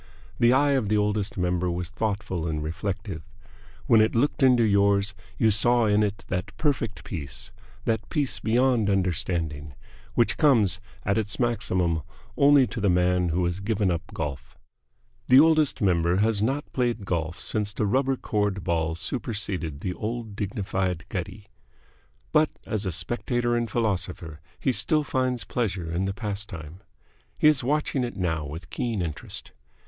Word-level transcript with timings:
The 0.39 0.51
eye 0.51 0.71
of 0.71 0.89
the 0.89 0.97
Oldest 0.97 1.37
Member 1.37 1.69
was 1.69 1.91
thoughtful 1.91 2.47
and 2.47 2.63
reflective. 2.63 3.21
When 3.85 4.01
it 4.01 4.15
looked 4.15 4.41
into 4.41 4.63
yours 4.63 5.13
you 5.37 5.51
saw 5.51 5.85
in 5.85 6.01
it 6.01 6.25
that 6.27 6.57
perfect 6.57 7.03
peace, 7.03 7.51
that 7.85 8.09
peace 8.09 8.39
beyond 8.39 8.89
understanding, 8.89 9.75
which 10.15 10.37
comes 10.39 10.79
at 11.05 11.19
its 11.19 11.39
maximum 11.39 12.01
only 12.35 12.65
to 12.65 12.81
the 12.81 12.89
man 12.89 13.29
who 13.29 13.45
has 13.45 13.59
given 13.59 13.91
up 13.91 14.01
golf. 14.11 14.57
The 15.27 15.39
Oldest 15.39 15.83
Member 15.83 16.15
has 16.17 16.41
not 16.41 16.73
played 16.73 17.05
golf 17.05 17.39
since 17.39 17.71
the 17.71 17.85
rubber 17.85 18.15
cored 18.15 18.63
ball 18.63 18.95
superseded 18.95 19.81
the 19.81 19.93
old 19.93 20.35
dignified 20.35 21.05
gutty. 21.09 21.45
But 22.31 22.49
as 22.65 22.87
a 22.87 22.91
spectator 22.91 23.55
and 23.55 23.69
philosopher 23.69 24.41
he 24.59 24.71
still 24.71 25.03
finds 25.03 25.43
pleasure 25.43 25.91
in 25.91 26.05
the 26.05 26.13
pastime. 26.15 26.81
He 27.37 27.47
is 27.47 27.63
watching 27.63 28.03
it 28.03 28.15
now 28.17 28.43
with 28.47 28.71
keen 28.71 29.03
interest. 29.03 29.51